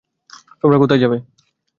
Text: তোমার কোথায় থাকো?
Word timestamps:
তোমার 0.61 0.77
কোথায় 0.79 0.99
থাকো? 1.03 1.17